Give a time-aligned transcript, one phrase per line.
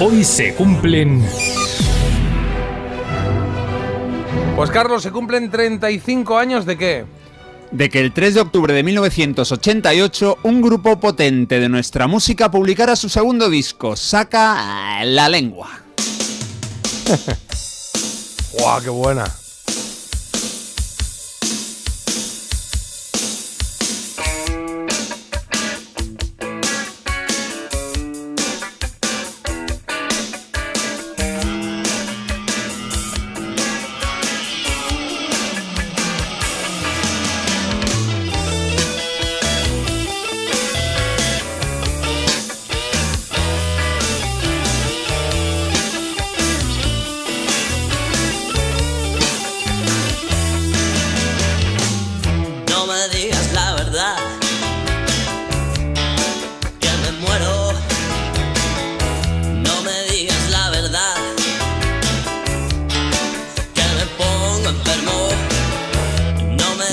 [0.00, 1.24] Hoy se cumplen...
[4.56, 7.04] Pues Carlos, ¿se cumplen 35 años de qué?
[7.70, 12.94] de que el 3 de octubre de 1988 un grupo potente de nuestra música publicara
[12.94, 15.70] su segundo disco, Saca la lengua.
[18.52, 19.43] ¡Guau, qué buena!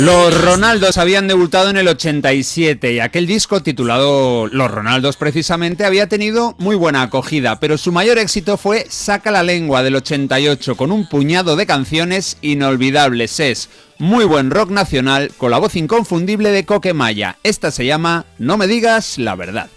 [0.02, 6.10] Los Ronaldos habían debutado en el 87 y aquel disco titulado Los Ronaldos precisamente había
[6.10, 10.92] tenido muy buena acogida, pero su mayor éxito fue Saca la lengua del 88 con
[10.92, 13.40] un puñado de canciones inolvidables.
[13.40, 17.38] Es muy buen rock nacional con la voz inconfundible de Coquemaya.
[17.44, 19.70] Esta se llama No me digas la verdad.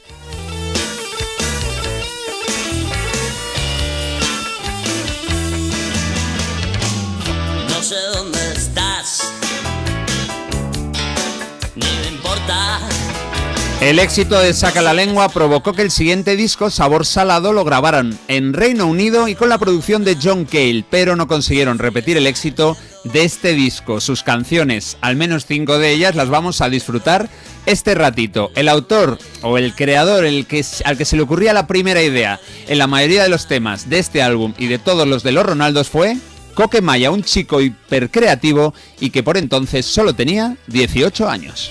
[13.85, 18.19] El éxito de Saca la Lengua provocó que el siguiente disco, Sabor Salado, lo grabaran
[18.29, 22.27] en Reino Unido y con la producción de John Cale, pero no consiguieron repetir el
[22.27, 24.01] éxito de este disco.
[24.01, 27.29] Sus canciones, al menos cinco de ellas, las vamos a disfrutar
[27.67, 28.51] este ratito.
[28.55, 32.41] El autor o el creador el que, al que se le ocurría la primera idea
[32.67, 35.45] en la mayoría de los temas de este álbum y de todos los de los
[35.45, 36.17] Ronaldos fue
[36.55, 41.71] Coque Maya, un chico hipercreativo y que por entonces solo tenía 18 años.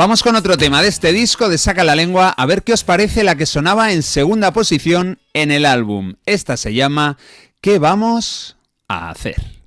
[0.00, 2.84] Vamos con otro tema de este disco de Saca la Lengua, a ver qué os
[2.84, 6.14] parece la que sonaba en segunda posición en el álbum.
[6.24, 7.18] Esta se llama
[7.60, 8.56] ¿Qué vamos
[8.88, 9.59] a hacer?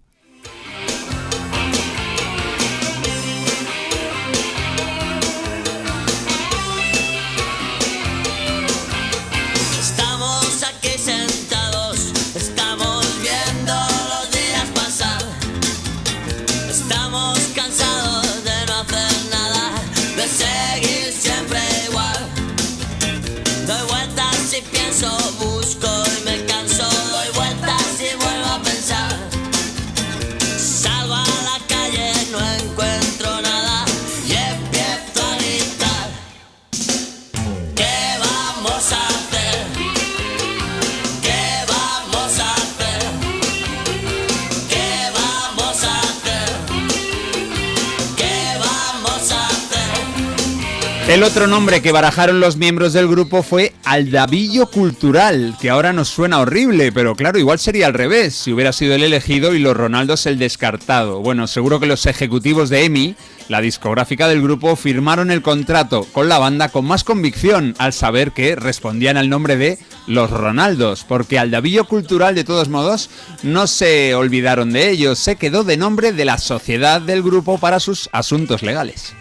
[51.13, 56.07] El otro nombre que barajaron los miembros del grupo fue Aldavillo Cultural, que ahora nos
[56.07, 59.77] suena horrible, pero claro, igual sería al revés, si hubiera sido el elegido y los
[59.77, 61.19] Ronaldos el descartado.
[61.19, 63.15] Bueno, seguro que los ejecutivos de EMI,
[63.47, 68.31] la discográfica del grupo, firmaron el contrato con la banda con más convicción al saber
[68.31, 73.11] que respondían al nombre de Los Ronaldos, porque Aldavillo Cultural, de todos modos,
[73.43, 77.79] no se olvidaron de ellos, se quedó de nombre de la sociedad del grupo para
[77.79, 79.13] sus asuntos legales.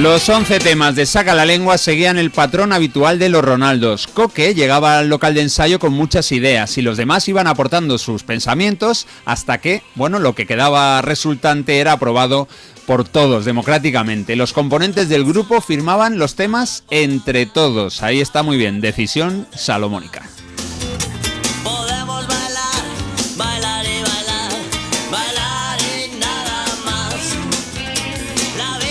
[0.00, 4.06] Los 11 temas de Saca la Lengua seguían el patrón habitual de los Ronaldos.
[4.06, 8.22] Coque llegaba al local de ensayo con muchas ideas y los demás iban aportando sus
[8.22, 12.46] pensamientos hasta que, bueno, lo que quedaba resultante era aprobado
[12.86, 14.36] por todos democráticamente.
[14.36, 18.00] Los componentes del grupo firmaban los temas entre todos.
[18.00, 20.22] Ahí está muy bien, decisión salomónica.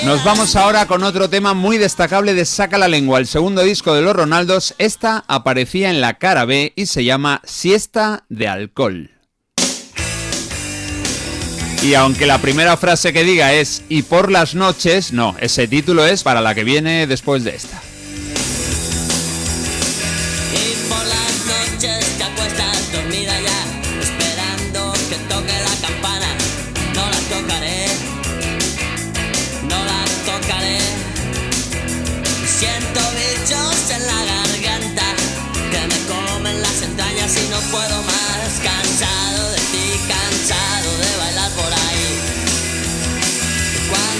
[0.07, 3.93] Nos vamos ahora con otro tema muy destacable de Saca la Lengua, el segundo disco
[3.93, 4.73] de los Ronaldos.
[4.77, 9.11] Esta aparecía en la cara B y se llama Siesta de Alcohol.
[11.83, 16.05] Y aunque la primera frase que diga es y por las noches, no, ese título
[16.05, 17.81] es para la que viene después de esta.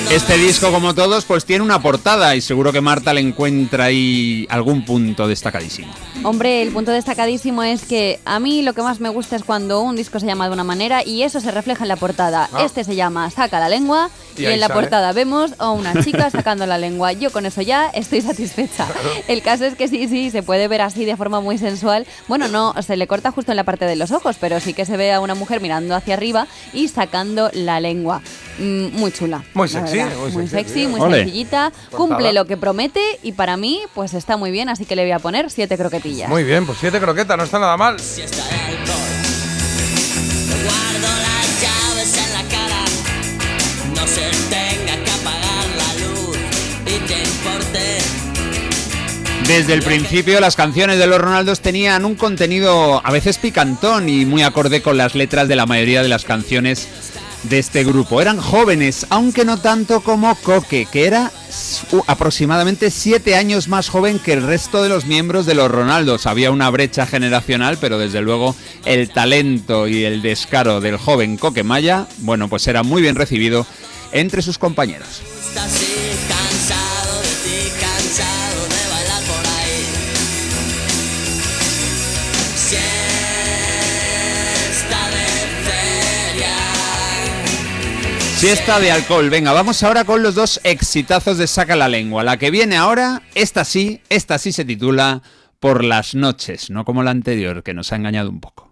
[0.10, 4.48] Este disco, como todos, pues tiene una portada y seguro que Marta le encuentra ahí
[4.50, 5.94] algún punto destacadísimo.
[6.24, 9.82] Hombre, el punto destacadísimo es que a mí lo que más me gusta es cuando
[9.82, 12.50] un disco se llama de una manera y eso se refleja en la portada.
[12.54, 12.64] Ah.
[12.64, 14.80] Este se llama Saca la lengua Y en la sale.
[14.80, 17.12] portada vemos a una chica sacando la lengua.
[17.12, 18.88] Yo con eso ya estoy satisfecha.
[19.28, 22.08] El caso es que sí, sí, se puede ver así de forma muy sensual.
[22.30, 24.86] Bueno, no, se le corta justo en la parte de los ojos, pero sí que
[24.86, 28.22] se ve a una mujer mirando hacia arriba y sacando la lengua.
[28.60, 29.44] Mm, muy chula.
[29.54, 30.16] Muy sexy, verdad.
[30.18, 31.18] muy muy sexy, sexy, muy Ole.
[31.18, 31.72] sencillita.
[31.92, 35.12] Cumple lo que promete y para mí, pues está muy bien, así que le voy
[35.12, 36.30] a poner siete croquetillas.
[36.30, 37.98] Muy bien, pues siete croquetas, no está nada mal.
[37.98, 38.98] De alcohol.
[40.64, 42.84] Guardo las llaves en la cara.
[43.96, 46.38] No se tenga que apagar la luz
[46.86, 47.98] y te importe.
[49.48, 54.26] Desde el principio las canciones de los Ronaldos tenían un contenido a veces picantón y
[54.26, 56.88] muy acorde con las letras de la mayoría de las canciones
[57.50, 58.22] de este grupo.
[58.22, 61.32] Eran jóvenes, aunque no tanto como Coque, que era
[62.08, 66.26] aproximadamente siete años más joven que el resto de los miembros de los Ronaldos.
[66.26, 68.56] Había una brecha generacional, pero desde luego
[68.86, 73.66] el talento y el descaro del joven Coque Maya, bueno, pues era muy bien recibido
[74.12, 75.22] entre sus compañeros.
[88.38, 89.32] Siesta de alcohol.
[89.32, 92.24] Venga, vamos ahora con los dos exitazos de Saca la Lengua.
[92.24, 95.24] La que viene ahora, esta sí, esta sí se titula
[95.60, 98.70] Por las noches, no como la anterior, que nos ha engañado un poco.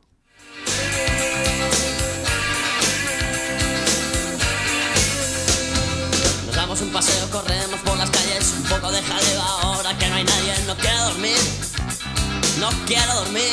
[6.46, 10.14] Nos damos un paseo, corremos por las calles, un poco de jaleo ahora que no
[10.14, 10.54] hay nadie.
[10.68, 11.38] No quiero dormir,
[12.60, 13.52] no quiero dormir.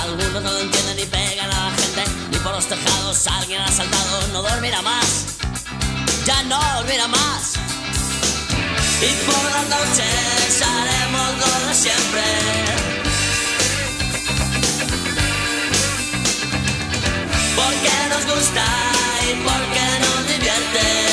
[0.00, 1.41] Algunos no lo entienden y pegan
[3.26, 4.28] alguien ha saltado.
[4.28, 5.26] No dormirá más,
[6.24, 7.54] ya no dormirá más.
[9.00, 12.22] Y por las noches haremos lo de siempre.
[17.56, 18.64] Porque nos gusta
[19.28, 21.11] y porque nos divierte.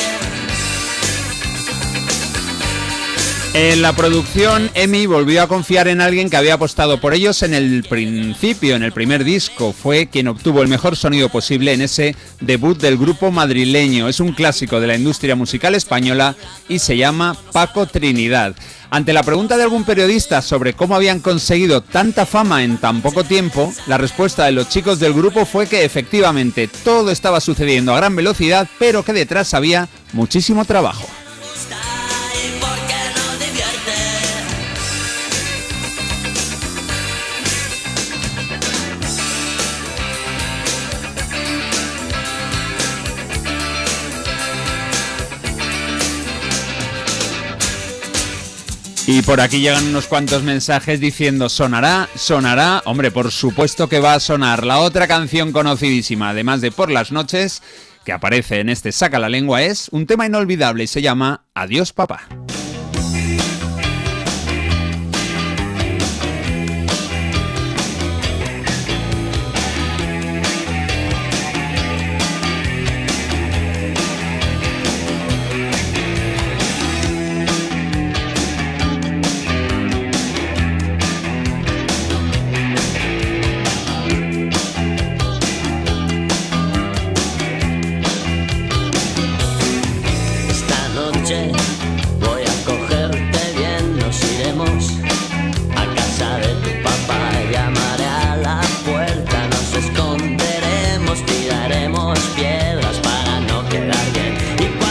[3.52, 7.52] En la producción, Emi volvió a confiar en alguien que había apostado por ellos en
[7.52, 9.72] el principio, en el primer disco.
[9.72, 14.08] Fue quien obtuvo el mejor sonido posible en ese debut del grupo madrileño.
[14.08, 16.36] Es un clásico de la industria musical española
[16.68, 18.54] y se llama Paco Trinidad.
[18.88, 23.24] Ante la pregunta de algún periodista sobre cómo habían conseguido tanta fama en tan poco
[23.24, 27.96] tiempo, la respuesta de los chicos del grupo fue que efectivamente todo estaba sucediendo a
[27.96, 31.19] gran velocidad, pero que detrás había muchísimo trabajo.
[49.12, 52.80] Y por aquí llegan unos cuantos mensajes diciendo sonará, sonará.
[52.84, 54.64] Hombre, por supuesto que va a sonar.
[54.64, 57.60] La otra canción conocidísima, además de Por las noches,
[58.04, 61.92] que aparece en este Saca la lengua, es un tema inolvidable y se llama Adiós
[61.92, 62.28] papá.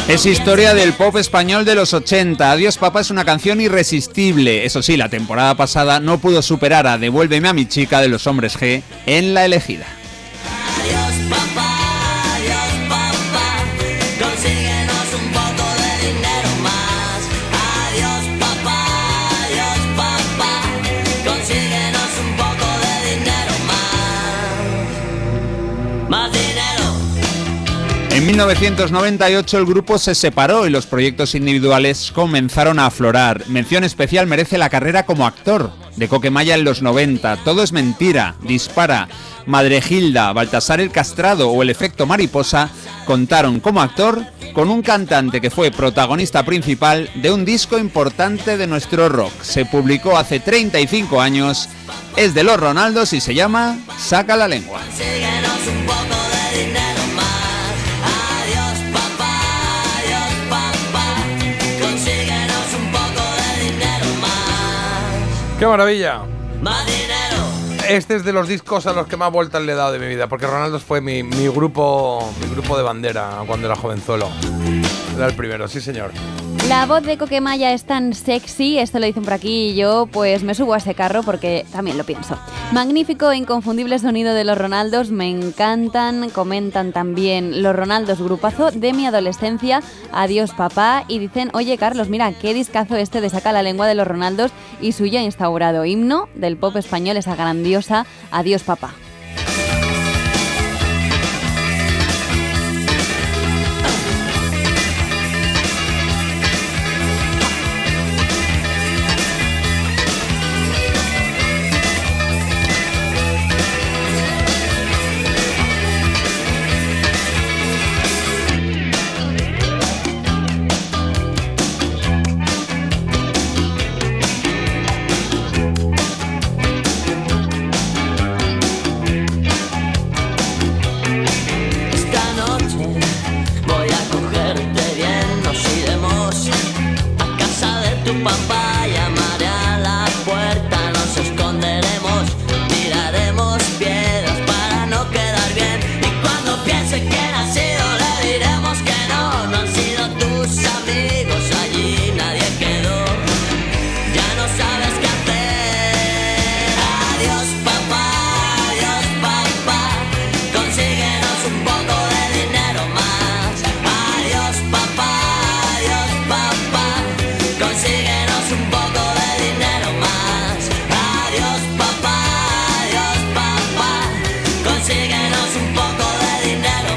[0.09, 2.51] Es historia del pop español de los 80.
[2.51, 4.65] Adiós papá es una canción irresistible.
[4.65, 8.25] Eso sí, la temporada pasada no pudo superar a Devuélveme a mi chica de los
[8.25, 9.85] hombres G en la elegida.
[10.81, 11.68] Adiós papá,
[28.19, 33.47] En 1998 el grupo se separó y los proyectos individuales comenzaron a aflorar.
[33.47, 37.37] Mención especial merece la carrera como actor de Coquemaya en los 90.
[37.45, 39.07] Todo es mentira, dispara.
[39.45, 42.69] Madre Gilda, Baltasar el Castrado o el efecto mariposa
[43.05, 44.21] contaron como actor
[44.51, 49.31] con un cantante que fue protagonista principal de un disco importante de nuestro rock.
[49.43, 51.69] Se publicó hace 35 años,
[52.17, 54.81] es de los Ronaldos y se llama Saca la lengua.
[65.59, 66.21] ¡Qué maravilla!
[67.89, 70.07] Este es de los discos a los que más vueltas le he dado de mi
[70.07, 74.29] vida, porque Ronaldo fue mi, mi grupo mi grupo de bandera cuando era jovenzuelo.
[75.17, 76.11] Era el primero, sí señor.
[76.69, 80.43] La voz de Coquemaya es tan sexy, esto lo dicen por aquí y yo pues
[80.43, 82.37] me subo a ese carro porque también lo pienso.
[82.71, 88.93] Magnífico e inconfundible sonido de los Ronaldos, me encantan, comentan también los Ronaldos grupazo de
[88.93, 93.63] mi adolescencia, adiós papá y dicen, oye Carlos, mira qué discazo este de Saca la
[93.63, 98.61] lengua de los Ronaldos y su ya instaurado himno del pop español, esa grandiosa, adiós
[98.61, 98.93] papá.